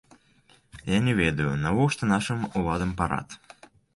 [0.95, 3.39] Я не ведаю, навошта нашым уладам парад.